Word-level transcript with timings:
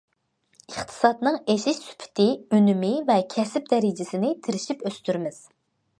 ئىقتىسادنىڭ 0.71 1.37
ئېشىش 1.53 1.81
سۈپىتى، 1.89 2.27
ئۈنۈمى 2.57 2.91
ۋە 3.11 3.19
كەسىپ 3.35 3.69
دەرىجىسىنى 3.75 4.33
تىرىشىپ 4.49 4.85
ئۆستۈرىمىز. 4.89 5.39